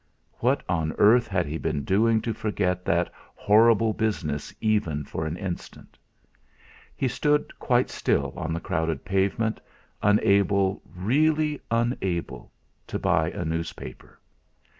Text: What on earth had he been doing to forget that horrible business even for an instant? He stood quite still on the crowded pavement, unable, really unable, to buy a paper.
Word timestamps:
What 0.39 0.63
on 0.67 0.93
earth 0.93 1.27
had 1.27 1.45
he 1.45 1.59
been 1.59 1.83
doing 1.83 2.21
to 2.21 2.33
forget 2.33 2.85
that 2.85 3.13
horrible 3.35 3.93
business 3.93 4.51
even 4.59 5.03
for 5.03 5.27
an 5.27 5.37
instant? 5.37 5.95
He 6.95 7.07
stood 7.07 7.59
quite 7.59 7.91
still 7.91 8.33
on 8.35 8.51
the 8.51 8.59
crowded 8.59 9.05
pavement, 9.05 9.61
unable, 10.01 10.81
really 10.95 11.61
unable, 11.69 12.51
to 12.87 12.97
buy 12.97 13.29
a 13.29 13.45
paper. 13.75 14.17